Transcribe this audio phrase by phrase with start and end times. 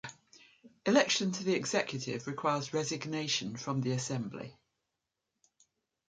[0.87, 4.57] Election to the executive requires resignation from the Assembly.